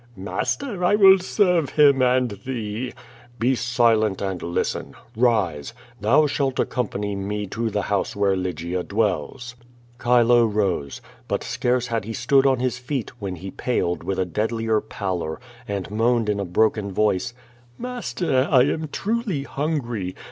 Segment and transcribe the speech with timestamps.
[0.19, 2.91] ^' '^Master, I will serve Him and thee.^'
[3.37, 4.95] "Be silent and listen.
[5.15, 5.75] Rise!
[5.99, 9.55] Thou slialt accompany me to the house where Lygia dwells."
[10.01, 11.01] Chilo rose.
[11.27, 15.39] But scarce had he stood on his feet, when he paled with a deadlier pallor,
[15.67, 17.35] and moaned in a broken voice:
[17.77, 20.15] "Master, I am truly hungry.